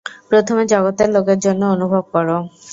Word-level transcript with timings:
প্রথমে 0.29 0.63
জগতের 0.65 1.09
লোকের 1.15 1.39
জন্য 1.45 1.61
অনুভব 1.75 2.03
কর। 2.13 2.27